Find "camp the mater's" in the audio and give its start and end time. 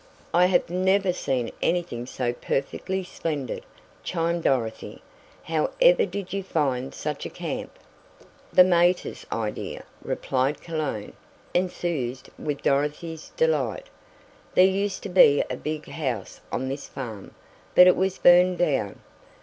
7.29-9.27